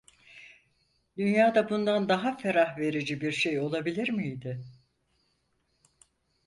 [1.17, 4.61] Dünyada bundan daha ferah verici bir şey olabilir miydi?